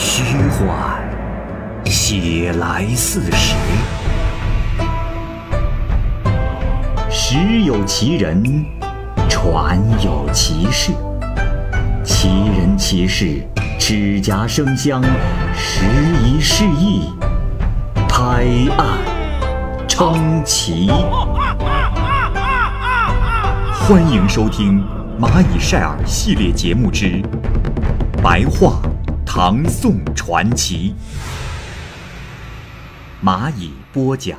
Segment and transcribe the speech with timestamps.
[0.00, 1.02] 虚幻，
[1.84, 3.56] 写来似实。
[7.10, 8.64] 实有其人，
[9.28, 10.92] 传有其事。
[12.04, 13.42] 其人其事，
[13.76, 15.02] 指甲生香，
[15.52, 15.84] 时
[16.22, 17.12] 移世易，
[18.08, 18.46] 拍
[18.78, 18.98] 案
[19.88, 20.92] 称奇。
[23.72, 24.80] 欢迎收听
[25.20, 27.06] 《蚂蚁晒尔》系列节目之
[28.22, 28.80] 《白话
[29.40, 30.92] 唐宋传奇》，
[33.24, 34.36] 蚂蚁播讲。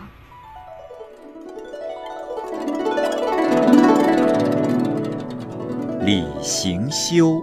[6.02, 7.42] 李行修，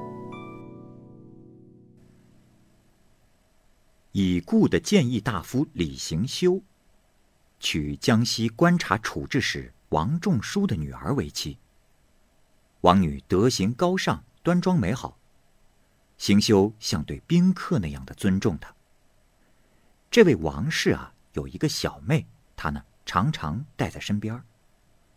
[4.13, 6.61] 已故的谏议大夫李行修，
[7.59, 11.57] 娶江西观察处置使王仲舒的女儿为妻。
[12.83, 15.17] 王女德行高尚，端庄美好，
[16.19, 18.75] 行修像对宾客那样的尊重他。
[20.11, 24.43] 这位王氏啊，有一个小妹，她呢常常带在身边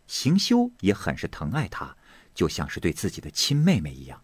[0.08, 1.96] 行修也很是疼爱她，
[2.34, 4.22] 就像是对自己的亲妹妹一样。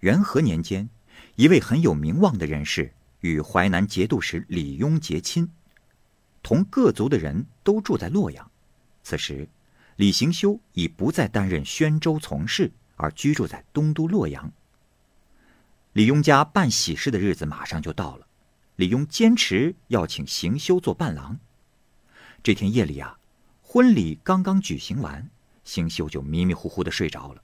[0.00, 0.88] 元和年间，
[1.36, 5.50] 一位很有名望的人士与淮南节度使李邕结亲，
[6.42, 8.50] 同各族的人都住在洛阳。
[9.02, 9.48] 此时。
[9.96, 14.50] 李行修已不再担任宣州从事，而居住在东都洛阳。
[15.92, 18.26] 李庸家办喜事的日子马上就到了，
[18.76, 21.38] 李庸坚持要请行修做伴郎。
[22.42, 23.18] 这天夜里啊，
[23.60, 25.28] 婚礼刚刚举行完，
[25.64, 27.42] 行修就迷迷糊糊的睡着了。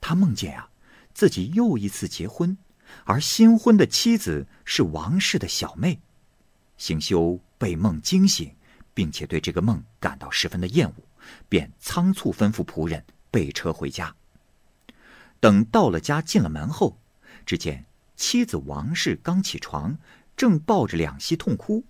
[0.00, 0.68] 他梦见啊，
[1.14, 2.56] 自己又一次结婚，
[3.04, 6.00] 而新婚的妻子是王氏的小妹。
[6.76, 8.54] 行修被梦惊醒，
[8.92, 10.94] 并且对这个梦感到十分的厌恶。
[11.48, 14.14] 便仓促吩咐仆人备车回家。
[15.38, 16.98] 等到了家，进了门后，
[17.44, 17.84] 只见
[18.16, 19.96] 妻子王氏刚起床，
[20.36, 21.84] 正抱着两膝痛哭。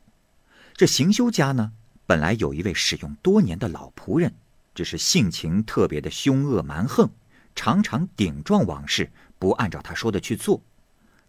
[0.74, 1.72] 这行修家呢，
[2.06, 4.34] 本来有一位使用多年的老仆人，
[4.74, 7.10] 只是性情特别的凶恶蛮横，
[7.54, 10.62] 常常顶撞王氏，不按照他说的去做。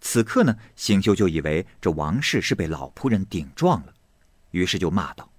[0.01, 3.93] 此刻呢，行修就以为这王氏是被老仆人顶撞了，
[4.51, 5.29] 于是就骂道：“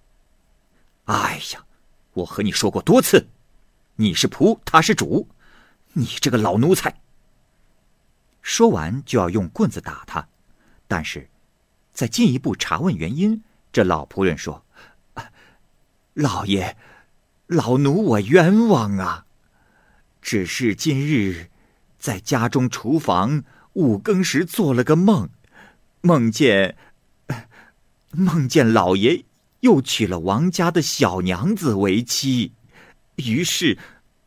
[1.04, 1.64] 哎呀！”
[2.14, 3.26] 我和你说过多次，
[3.96, 5.28] 你是仆，他是主，
[5.94, 6.94] 你这个老奴才。
[8.44, 10.28] 说完就要用棍子打他，
[10.86, 11.30] 但是，
[11.94, 14.66] 在进一步查问原因，这老仆人说
[16.12, 16.76] ：“老爷，
[17.46, 19.24] 老奴我冤枉啊！
[20.20, 21.48] 只是今日
[21.98, 25.30] 在家中厨房五更时做了个梦，
[26.02, 26.76] 梦见
[28.12, 29.24] 梦见老爷。”
[29.64, 32.52] 又娶了王家的小娘子为妻，
[33.14, 33.78] 于是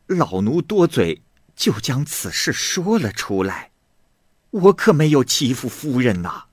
[0.08, 1.22] 老奴多嘴，
[1.54, 3.67] 就将此事说了出来。
[4.50, 6.46] 我可没有欺负夫人呐。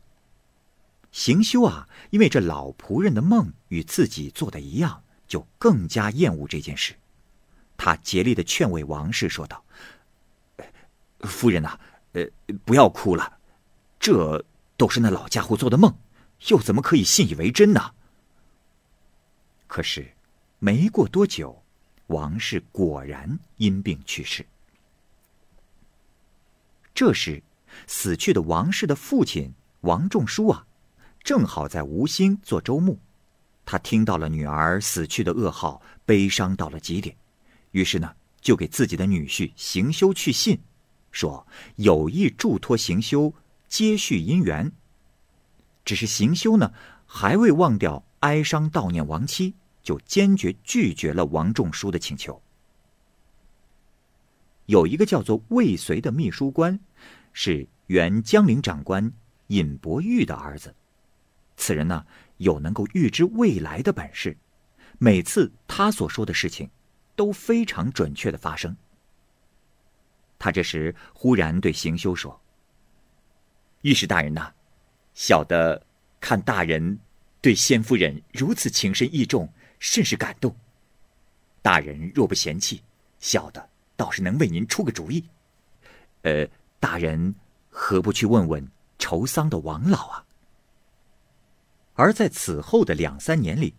[1.11, 6.93] 行修啊，因为这老仆人的梦与自己做的一样，就更加厌恶这件事。
[7.77, 9.63] 他竭力的劝慰王氏说道
[11.21, 11.79] ：“夫人呐，
[12.13, 12.25] 呃，
[12.65, 13.37] 不要哭了，
[13.99, 14.43] 这
[14.75, 15.93] 都是那老家伙做的梦，
[16.47, 17.93] 又怎么可以信以为真呢？”
[19.67, 20.13] 可是，
[20.59, 21.63] 没过多久，
[22.07, 24.45] 王氏果然因病去世。
[26.93, 27.41] 这时，
[27.87, 30.65] 死去的王氏的父亲王仲舒啊，
[31.23, 32.99] 正好在吴兴做周牧。
[33.65, 37.15] 他听到了女儿死去的噩耗，悲伤到了极点。
[37.71, 40.59] 于是呢，就给自己的女婿行修去信，
[41.11, 43.33] 说有意嘱托行修
[43.67, 44.71] 接续姻缘。
[45.83, 46.73] 只是行修呢，
[47.05, 49.55] 还未忘掉哀伤悼念亡妻。
[49.85, 52.41] 就坚决拒绝了王仲舒的请求。
[54.65, 56.79] 有一个叫做魏绥的秘书官，
[57.37, 59.11] 是原江陵长官
[59.47, 60.73] 尹伯玉的儿子。
[61.57, 62.05] 此人呢，
[62.37, 64.37] 有能够预知未来的本事，
[64.99, 66.69] 每次他所说的事情，
[67.13, 68.77] 都非常准确的发生。
[70.39, 72.39] 他这时忽然对行修说
[73.83, 74.53] ：“御史大人呐，
[75.13, 75.85] 小的
[76.21, 76.97] 看大人
[77.41, 80.55] 对先夫人如此情深意重。”甚是感动。
[81.61, 82.81] 大人若不嫌弃，
[83.19, 85.23] 小的倒是能为您出个主意。
[86.21, 86.47] 呃，
[86.79, 87.35] 大人
[87.69, 90.25] 何不去问问愁丧的王老啊？
[91.93, 93.75] 而在此后的两三年里，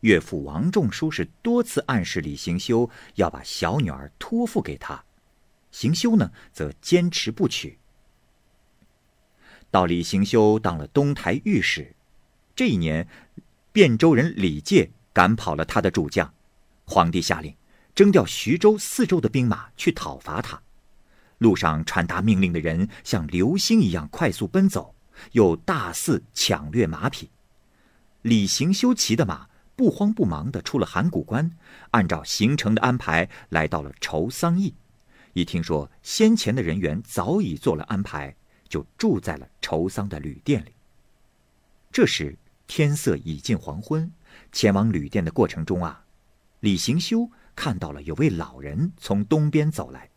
[0.00, 5.04] 岳父王仲舒是多次暗示李行修要把小女儿托付给他，
[5.70, 7.78] 行修呢则坚持不娶。
[9.70, 11.94] 到李行修当了东台御史，
[12.54, 13.08] 这一年，
[13.72, 14.90] 汴州人李介。
[15.14, 16.34] 赶跑了他的主将，
[16.84, 17.54] 皇帝下令
[17.94, 20.60] 征调徐州四州的兵马去讨伐他。
[21.44, 24.94] 路上传达命令的人像流星一样快速奔走，
[25.32, 27.28] 又大肆抢掠马匹。
[28.22, 29.46] 李行修骑的马
[29.76, 31.50] 不慌不忙地出了函谷关，
[31.90, 34.74] 按照行程的安排来到了愁桑驿。
[35.34, 38.34] 一听说先前的人员早已做了安排，
[38.66, 40.72] 就住在了愁桑的旅店里。
[41.92, 42.34] 这时
[42.66, 44.10] 天色已近黄昏，
[44.50, 46.06] 前往旅店的过程中啊，
[46.60, 50.08] 李行修看到了有位老人从东边走来。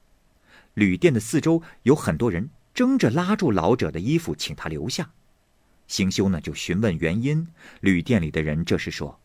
[0.78, 5.10] 旅店的四周有很多人争着拉住老者的衣服，请他留下。
[5.88, 7.48] 行修呢就询问原因，
[7.82, 9.20] 旅店里的人这时说：“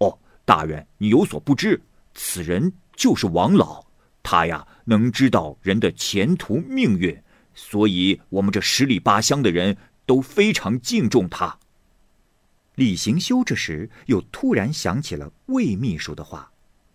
[0.00, 1.78] 哦，大人，你有所不知，
[2.14, 3.84] 此人就是王老，
[4.22, 7.22] 他呀能知道人的前途命运，
[7.54, 9.76] 所以我们这十里八乡的人
[10.06, 11.58] 都非常敬重他。”
[12.76, 16.50] 李行修这时又突然想起了魏秘书的话。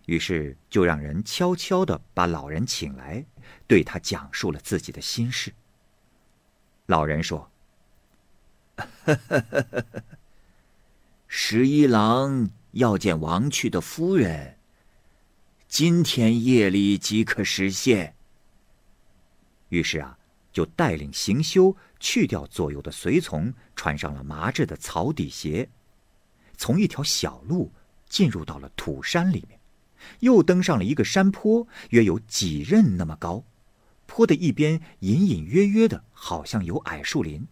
[0.08, 3.22] 于是就让人悄悄的把老人请来，
[3.66, 5.52] 对他讲述了自己的心事。
[6.86, 7.50] 老人说
[11.28, 14.56] ：“十一郎要见王去的夫人，
[15.68, 18.14] 今天夜里即可实现。”
[19.68, 20.18] 于是啊，
[20.50, 25.68] 就带领行修去掉左右的随从，穿上了麻质的草底鞋，
[26.56, 27.70] 从一条小路
[28.08, 29.57] 进入到了土山里面。
[30.20, 33.44] 又登上了一个山坡，约有几仞那么高。
[34.06, 37.46] 坡的一边隐隐约约的，好像有矮树林。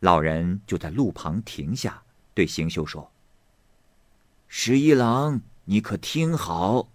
[0.00, 2.02] 老人就在路旁停下，
[2.34, 3.10] 对行修说
[4.46, 6.88] ：“十一郎，你可听好，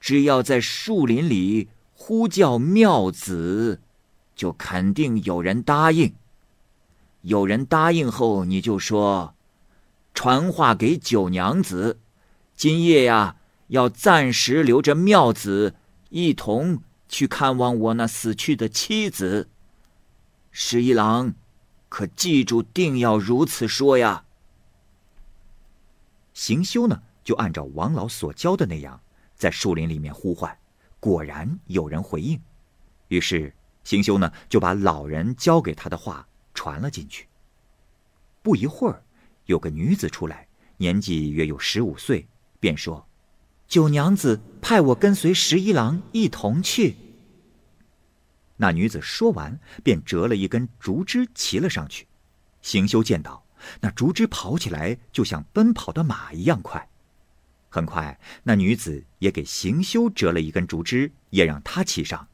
[0.00, 3.80] 只要在树林里呼叫妙子，
[4.34, 6.14] 就肯定有人答应。
[7.22, 9.34] 有人答应后，你就说，
[10.12, 12.00] 传话给九娘子。”
[12.56, 13.36] 今夜呀，
[13.68, 15.74] 要暂时留着妙子，
[16.10, 19.48] 一同去看望我那死去的妻子。
[20.50, 21.34] 十一郎，
[21.88, 24.24] 可记住，定要如此说呀。
[26.32, 29.00] 行修呢，就按照王老所教的那样，
[29.34, 30.56] 在树林里面呼唤，
[31.00, 32.40] 果然有人回应。
[33.08, 33.52] 于是
[33.82, 37.28] 行修呢，就把老人教给他的话传了进去。
[38.42, 39.02] 不一会儿，
[39.46, 40.46] 有个女子出来，
[40.76, 42.26] 年纪约有十五岁。
[42.64, 43.06] 便说
[43.68, 46.96] ：“九娘子派我跟随十一郎一同去。”
[48.56, 52.06] 那女子说完，便折了一根竹枝骑了上去。
[52.62, 53.44] 行修见到
[53.82, 56.88] 那竹枝跑起来，就像奔跑的马一样快。
[57.68, 62.26] 很快，那女子也给行修折了一根竹枝，也让他骑上。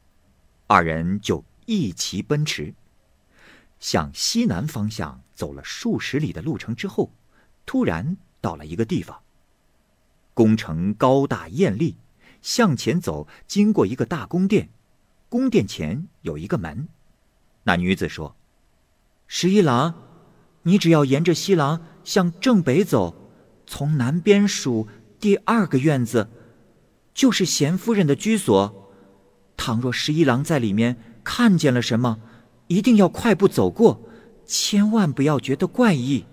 [0.65, 2.73] 二人就一齐奔驰，
[3.81, 7.11] 向西南方向走了数十里的路程之后，
[7.65, 9.21] 突然到了一个地方。
[10.33, 11.97] 宫城高大艳丽，
[12.41, 14.69] 向前走，经过一个大宫殿，
[15.29, 16.87] 宫殿前有一个门。
[17.63, 18.35] 那女子说
[19.27, 19.93] ：“十一郎，
[20.63, 23.31] 你只要沿着西廊向正北走，
[23.67, 24.87] 从南边数
[25.19, 26.29] 第二个院子，
[27.13, 28.93] 就是贤夫人的居所。
[29.57, 32.19] 倘若十一郎在里面看见了什么，
[32.67, 34.01] 一定要快步走过，
[34.45, 36.25] 千万不要觉得怪异。”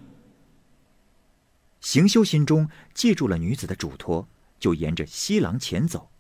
[1.81, 4.29] 行修心中记住了女子的嘱托，
[4.59, 6.11] 就沿着西廊前走，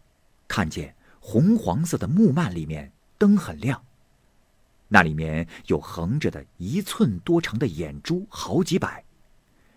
[0.47, 3.85] 看见红黄色的木幔里面灯很亮，
[4.89, 9.05] 那里面有横着的一寸多长的眼珠好几百。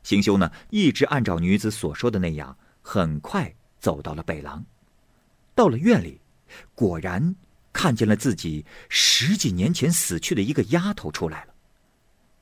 [0.03, 4.63] 行修呢，一直按照女子所说的那样，很快走到了北廊，
[5.53, 6.21] 到了院里，
[6.75, 7.35] 果然
[7.73, 11.50] 看见了自己十几年前死去的一个丫头出来了。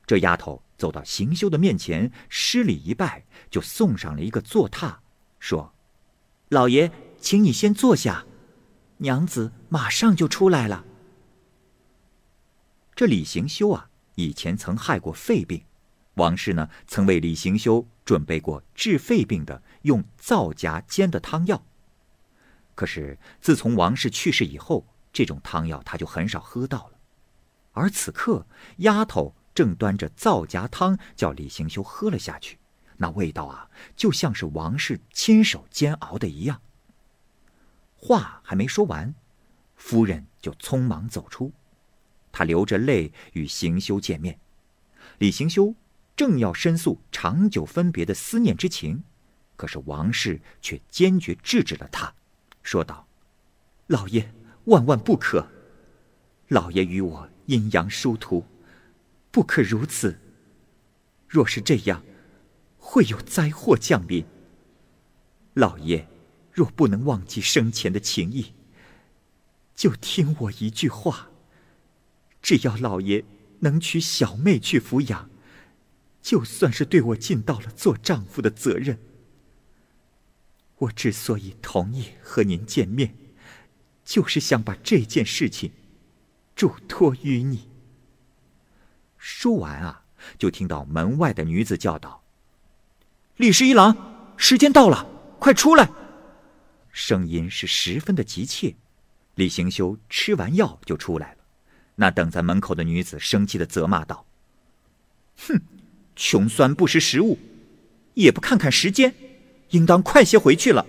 [0.10, 0.64] 这丫头。
[0.76, 4.96] 走到行修的面前，施礼一拜，就送上了一个坐榻，
[5.38, 5.74] 说
[6.48, 6.90] ：“老爷，
[7.20, 8.26] 请你先坐下，
[9.00, 10.86] 娘子马上就出来了。”
[12.96, 15.66] 这李行修啊，以前曾害过肺病，
[16.14, 21.62] 王氏呢曾为李行修准备过治肺病的用皂荚煎的汤药。
[22.74, 27.00] 可是自从王氏去世以后，这种汤药他就很少喝到了。
[27.74, 28.48] 而此刻，
[28.78, 29.36] 丫头。
[29.54, 32.58] 正端着皂荚汤叫李行修喝了下去，
[32.98, 36.62] 那味道啊，就像是王氏亲手煎熬的一样。
[37.96, 39.14] 话还没说完，
[39.76, 41.52] 夫人就匆忙走出，
[42.32, 44.40] 她流着泪与行修见面。
[45.18, 45.76] 李行修
[46.16, 49.04] 正要申诉长久分别的思念之情，
[49.58, 52.14] 可是王氏却坚决制止了他，
[52.64, 53.06] 说道
[53.88, 54.32] ：“老爷，
[54.66, 55.46] 万万不可！
[56.48, 58.46] 老爷与我阴阳殊途。”
[59.32, 60.20] 不可如此。
[61.28, 62.04] 若是这样，
[62.78, 64.26] 会有灾祸降临。
[65.54, 66.08] 老爷，
[66.52, 68.54] 若不能忘记生前的情谊，
[69.76, 71.30] 就听我一句话。
[72.42, 73.26] 只要老爷
[73.60, 75.30] 能娶小妹去抚养，
[76.22, 78.98] 就算是对我尽到了做丈夫的责任。
[80.78, 83.14] 我之所以同意和您见面，
[84.06, 85.74] 就是想把这件事情
[86.56, 87.68] 嘱托于你。
[89.20, 90.02] 说完啊，
[90.38, 92.24] 就听到门外的女子叫道
[93.38, 95.08] ：“李十一郎，时间到了，
[95.38, 95.92] 快出来！”
[96.92, 98.76] 声音是十分的急切。
[99.36, 101.38] 李行修吃完药就出来了。
[101.96, 104.26] 那等在门口的女子生气的责骂道
[105.48, 105.62] ：“哼，
[106.16, 107.38] 穷酸不识时务，
[108.14, 109.14] 也不看看时间，
[109.70, 110.86] 应当快些回去了。”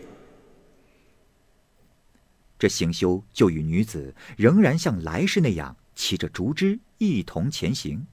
[2.58, 8.06] 这行修就与女子仍然像来时那样骑着竹枝一同前行，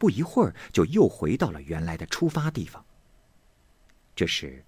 [0.00, 2.82] 不一会儿就又回到了原来的出发地方。
[4.16, 4.64] 这时，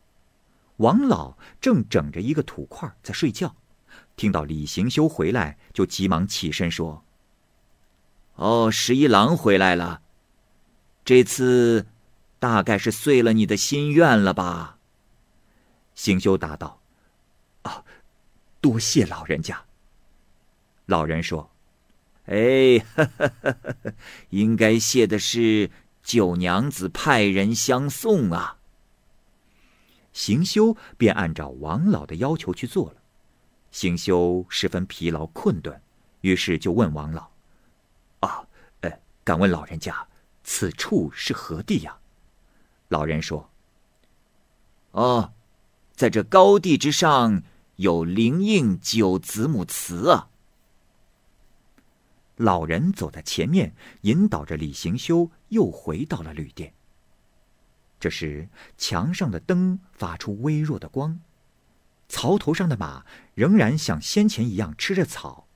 [0.77, 3.57] 王老正整着一个土块在睡觉，
[4.15, 7.03] 听到李行修回来，就急忙起身说。
[8.35, 10.03] 哦，十一郎回来了。
[11.03, 11.87] 这次，
[12.39, 14.77] 大概是遂了你的心愿了吧？
[15.95, 16.83] 行修答道
[17.65, 17.85] ：“啊，
[18.61, 19.65] 多谢老人家。”
[20.85, 21.51] 老人说
[22.27, 22.85] ：“哎，
[24.31, 25.71] 应该谢的是
[26.03, 28.59] 九娘子派人相送啊。”
[30.13, 32.97] 行修便按照王老的要求去做了。
[33.71, 35.81] 行修十分疲劳困顿，
[36.21, 37.31] 于是就问王老。
[38.21, 38.47] 啊，
[38.83, 40.07] 呃，敢问老人家，
[40.45, 41.99] 此处是何地呀？
[42.89, 43.51] 老人说
[44.93, 45.33] ：“哦，
[45.97, 47.43] 在这高地之上
[47.77, 50.29] 有灵应九子母祠啊。”
[52.37, 56.73] 老人走在前面，引导着李行修，又回到了旅店。
[58.01, 61.21] 这时，墙上的灯发出微弱的光，
[62.09, 65.47] 槽头上的马仍然像先前一样吃着草。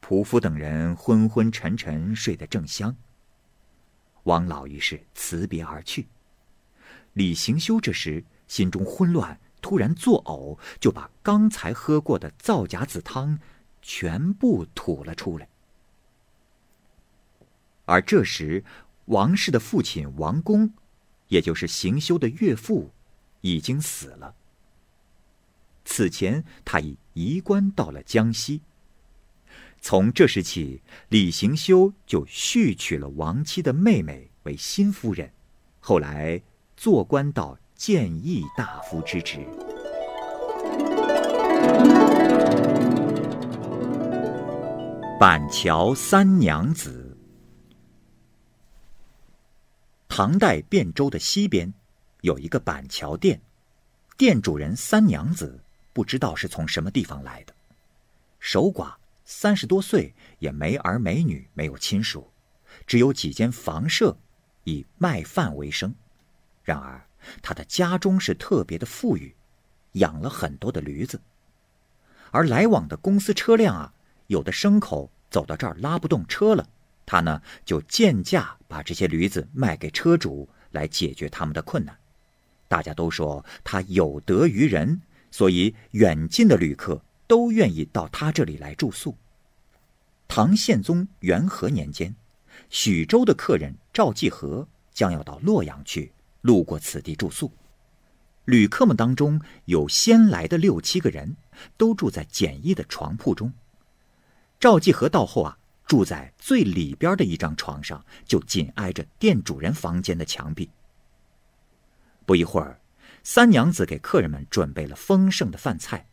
[0.00, 2.96] 仆夫等人昏昏沉沉睡得正香。
[4.24, 6.08] 王老于是辞别而去。
[7.12, 13.38] 李行修这时心中混乱，突然作呕，就把刚才喝过的皂荚子汤
[13.80, 15.48] 全部吐了出来。
[17.86, 18.64] 而这时，
[19.06, 20.74] 王氏的父亲王公，
[21.28, 22.90] 也就是行修的岳父，
[23.40, 24.34] 已经死了。
[25.84, 28.60] 此前他已移官到了江西。
[29.80, 35.30] 从这时起，李行修就续娶了亡妻的妹妹为新夫人，
[35.78, 36.42] 后来
[36.76, 39.46] 做官到谏议大夫之职。
[45.20, 47.05] 板桥三娘子。
[50.18, 51.70] 唐代汴州的西边，
[52.22, 53.38] 有一个板桥店，
[54.16, 57.54] 店主人三娘子不知道是从什么地方来的，
[58.40, 58.94] 守寡。
[59.26, 62.32] 三十多岁，也没儿没女，没有亲属，
[62.86, 64.16] 只有几间房舍，
[64.64, 65.94] 以卖饭为生。
[66.62, 67.06] 然而，
[67.42, 69.36] 他的家中是特别的富裕，
[69.92, 71.20] 养了很多的驴子。
[72.30, 73.92] 而来往的公司车辆啊，
[74.28, 76.66] 有的牲口走到这儿拉不动车了，
[77.06, 81.96] 他呢就贱价把这些驴子卖给车主，来解决他们的困难。
[82.68, 87.00] 大家都说他有德于人，所以远近的旅客。
[87.28, 89.16] 都愿意到他这里来住宿。
[90.28, 92.14] 唐宪宗元和年间，
[92.70, 97.50] 许州的客人赵继和将要到洛阳去，路过此地住宿。
[98.44, 101.34] 旅客们当中有先来的六七个人，
[101.76, 103.52] 都住在简易的床铺中。
[104.60, 110.68] 赵继和到后啊，住在最里边的一张床上，就紧挨着店主人房间的墙壁。
[112.24, 112.80] 不一会儿，
[113.22, 116.08] 三娘子给客人们准备了丰盛的饭菜。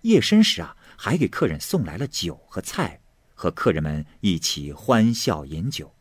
[0.00, 2.98] 夜深时啊，还给客人送来了酒和菜，
[3.34, 5.94] 和客人们一起欢笑饮酒。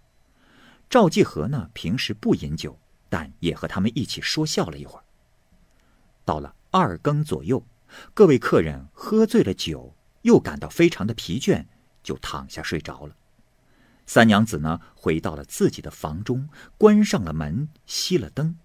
[0.89, 5.03] 赵继和呢，平时不饮酒，但也和他们一起说笑了一会儿。
[6.23, 7.65] 到了二更左右，
[8.13, 11.65] 各位客人喝醉了酒，又感到非常的疲倦，
[12.03, 13.15] 就躺下睡着了。
[14.05, 18.57] 三娘子呢，回到了自己的房中，关上了门，熄了灯。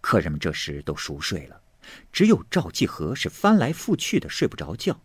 [0.00, 1.60] 客人们这时都熟睡了。
[2.10, 4.98] 只有赵继和是翻来覆去的睡不着觉，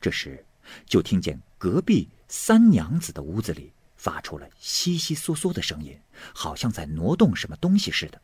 [0.00, 0.46] 这时
[0.86, 5.98] 就听见隔壁三娘子的屋子里发出了悉悉嗦嗦的声音，
[6.32, 8.22] 好像在挪动什么东西似的。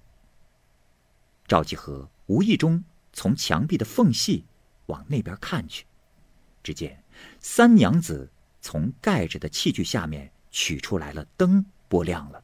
[1.48, 4.44] 赵继和无意中从墙壁的缝隙
[4.86, 5.84] 往那边看去，
[6.62, 7.02] 只见
[7.40, 8.30] 三娘子
[8.60, 12.42] 从盖着的器具下面取出来了灯，拨亮了，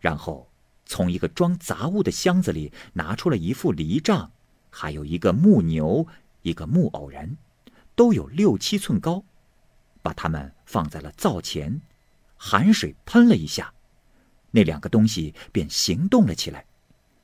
[0.00, 0.48] 然后
[0.86, 4.30] 从一个装杂物的箱子里拿出了一副犁杖。
[4.70, 6.06] 还有一个木牛，
[6.42, 7.36] 一个木偶人，
[7.94, 9.24] 都有六七寸高，
[10.02, 11.80] 把它们放在了灶前，
[12.36, 13.72] 寒水喷了一下，
[14.50, 16.66] 那两个东西便行动了起来。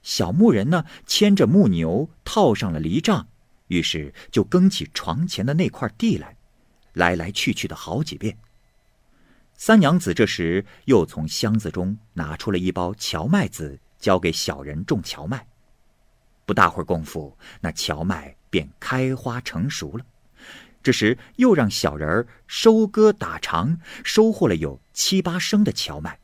[0.03, 3.29] 小牧人呢，牵着木牛，套上了犁杖，
[3.69, 6.37] 于是就耕起床前的那块地来，
[6.95, 8.37] 来来去去的好几遍。
[9.57, 15.47] 三娘子这时又从箱子中拿出了一包荞麦子，交给小人种荞麦。
[16.45, 20.05] 不大会儿功夫，那荞麦便开花成熟了。
[20.83, 26.19] 这时又让小人儿收割打场，收获了有七八升的荞麦。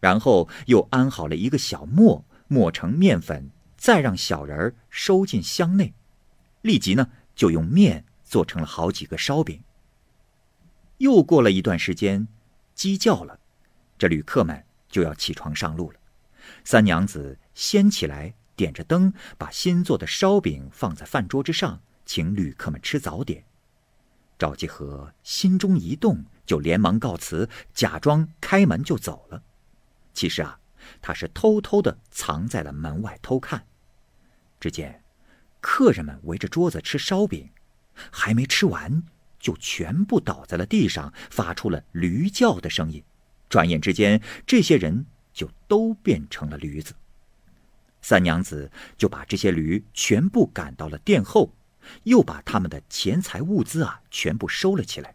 [0.00, 5.92] 然后又安好了一个小磨，磨成面粉，再让小人儿收进箱内，
[6.62, 9.62] 立即呢就用面做成了好几个烧饼。
[10.98, 12.28] 又过了一段时间，
[12.74, 13.40] 鸡叫了，
[13.96, 15.98] 这旅客们就要起床上路了。
[16.64, 23.44] 三娘子先起来，点着灯，把新做的烧饼放在饭桌之上，请旅客们吃早点。
[24.38, 29.42] 赵继和心中一动，就连忙告辞，假装开门就走了。
[30.14, 30.58] 其实啊，
[31.00, 33.66] 他是偷偷的藏在了门外偷看。
[34.60, 35.02] 只见
[35.60, 37.50] 客人们围着桌子吃烧饼，
[38.10, 39.02] 还没吃完，
[39.38, 43.02] 就全部倒在了地上，发出了驴叫的声音。
[43.48, 46.94] 转眼之间，这些人就都变成了驴子。
[48.00, 51.54] 三娘子就把这些驴全部赶到了殿后，
[52.04, 55.14] 又把他们的钱财物资啊全部收了起来。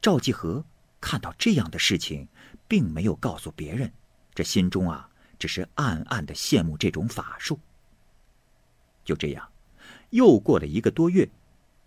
[0.00, 0.64] 赵继和
[1.00, 2.28] 看到这样的事情。
[2.68, 3.92] 并没有告诉别人，
[4.34, 5.08] 这心中啊，
[5.38, 7.60] 只是暗暗的羡慕这种法术。
[9.04, 9.48] 就这样，
[10.10, 11.28] 又过了一个多月，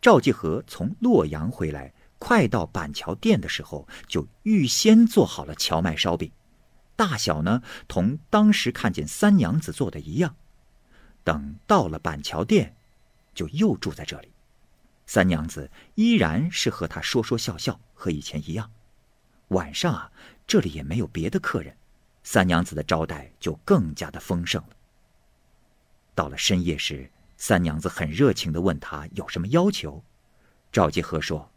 [0.01, 6.31] 赵继和从洛阳回来，快到板桥店的时候，就预先做好了荞麦烧饼，
[6.95, 10.35] 大小呢，同当时看见三娘子做的一样。
[11.23, 12.75] 等到了板桥店，
[13.33, 14.31] 就又住在这里。
[15.05, 18.71] 三娘子依然是和他说说笑笑，和以前一样。
[19.49, 20.11] 晚上啊。
[20.49, 21.77] 这里也没有别的客人，
[22.23, 24.69] 三娘子的招待就更加的丰盛了。
[26.15, 27.07] 到了深夜时，
[27.39, 30.03] 三娘子很热情的问他有什么要求。
[30.71, 31.49] 赵继和说：“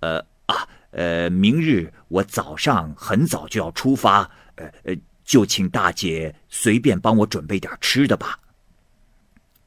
[0.00, 8.38] 呃啊，呃，明日我早上很早就要出发，呃呃，就请大姐随便帮我准备点吃的吧。”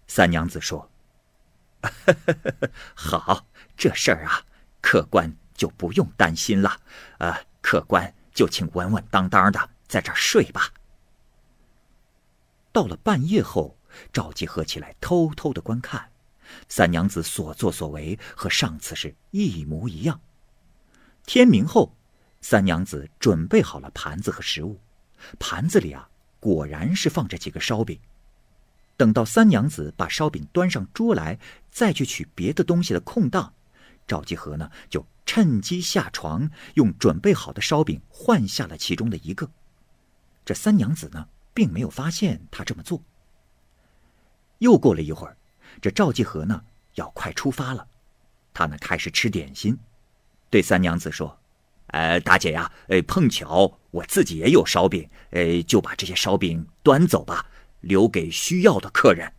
[0.05, 0.87] 三娘子说
[2.93, 4.43] ：“好，这事儿啊，
[4.79, 6.79] 客官就不用担心了。
[7.17, 10.69] 啊，客官。”就请稳稳当当的在这儿睡吧。
[12.73, 13.74] 到了半夜后，
[14.11, 16.09] 赵继和起来偷偷的观看，
[16.67, 20.19] 三娘子所作所为和上次是一模一样。
[21.25, 21.95] 天明后，
[22.41, 24.79] 三娘子准备好了盘子和食物，
[25.39, 27.99] 盘子里啊果然是放着几个烧饼。
[28.97, 31.39] 等到三娘子把烧饼端上桌来，
[31.71, 33.53] 再去取别的东西的空档，
[34.07, 35.05] 赵继和呢就。
[35.27, 39.49] 趁机下床，用准备好的烧饼换下了其中的一个。
[40.45, 43.01] 这三娘子呢，并没有发现他这么做。
[44.59, 45.37] 又过了一会儿，
[45.81, 46.61] 这赵继和呢
[46.95, 47.87] 要快出发了，
[48.53, 49.77] 他呢开始吃点心，
[50.49, 51.37] 对三娘子说
[51.87, 57.45] ：“呃，大姐呀，呃，碰巧我自己也有烧饼，呃，就把这些烧饼端走吧，
[57.81, 59.31] 留给需要的客人。”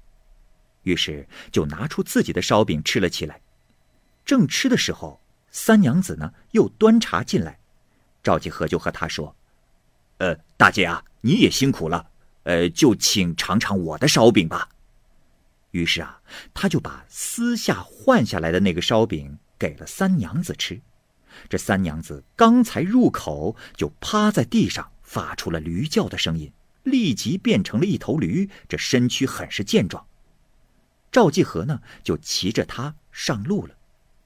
[0.84, 3.40] 于是就拿出自己的烧饼吃了起来。
[4.24, 5.20] 正吃的时候。
[5.58, 7.58] 三娘子呢，又端茶进来，
[8.22, 9.34] 赵继和就和他说
[10.18, 12.10] ：“呃，大姐啊，你也辛苦了，
[12.42, 14.68] 呃，就请尝尝我的烧饼吧。”
[15.76, 16.22] 于是啊，
[16.54, 20.80] 他就把私下换下来的那个烧饼给了三娘子吃。
[21.50, 26.50] 这三娘子刚才入口，就趴在地上发出了驴叫的声音，
[26.82, 30.06] 立即变成了一头驴，这身躯很是健壮。
[31.12, 33.74] 赵继和呢，就骑着它上路了。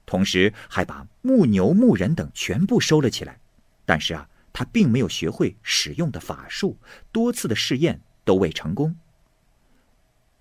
[0.05, 3.39] 同时还把牧牛、牧人等全部收了起来，
[3.85, 6.77] 但是啊，他并没有学会使用的法术，
[7.11, 8.95] 多次的试验都未成功。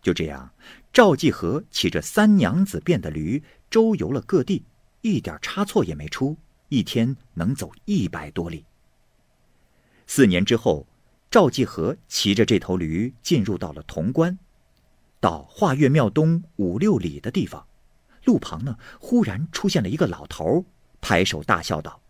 [0.03, 0.51] 就这样，
[0.93, 4.65] 赵继和骑着三娘子变的驴周游了各地，
[5.03, 6.37] 一点差错也没出，
[6.69, 8.65] 一天能走一百多里。
[10.07, 10.87] 四年之后，
[11.31, 14.39] 赵继和骑着这头驴进入到了潼关，
[15.21, 17.67] 到华岳庙东五六里的地方。
[18.25, 20.65] 路旁呢，忽然出现了一个老头，
[21.01, 22.01] 拍手大笑道：“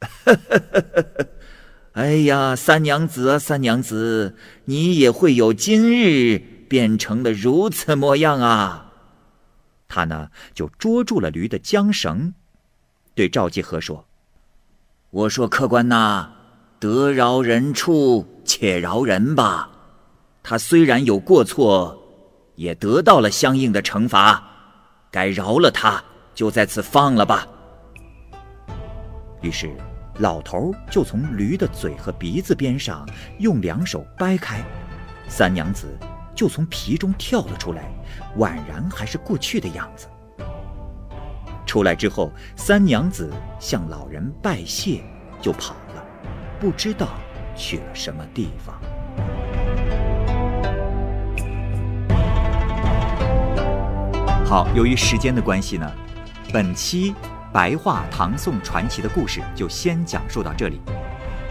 [1.92, 6.42] 哎呀，三娘子啊，三娘子，你也会有今日
[6.72, 8.86] 变成了如此模样啊！”
[9.86, 12.32] 他呢，就捉住了驴的缰绳，
[13.14, 14.06] 对赵继和说
[15.10, 16.30] ：“我说客官呐，
[16.80, 19.68] 得饶人处且饶人吧。
[20.42, 22.02] 他虽然有过错，
[22.54, 24.42] 也得到了相应的惩罚。”
[25.12, 26.02] 该饶了他，
[26.34, 27.46] 就在此放了吧。
[29.42, 29.76] 于是，
[30.20, 33.06] 老头就从驴的嘴和鼻子边上
[33.40, 34.64] 用两手掰开，
[35.28, 35.86] 三娘子
[36.34, 37.90] 就从皮中跳了出来，
[38.38, 40.08] 宛然还是过去的样子。
[41.66, 45.02] 出来之后，三娘子向老人拜谢，
[45.40, 46.04] 就跑了，
[46.60, 47.08] 不知道
[47.56, 48.78] 去了什么地方。
[54.44, 55.90] 好，由于时间的关系呢，
[56.52, 57.14] 本期
[57.52, 60.80] 白话唐宋传奇的故事就先讲述到这里。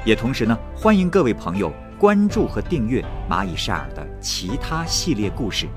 [0.05, 5.67] 也同时呢，欢迎各位朋友关注和订阅蚂蚁晒尔的其他系列故事。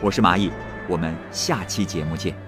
[0.00, 0.50] 我是蚂蚁，
[0.88, 2.43] 我们下期节目见。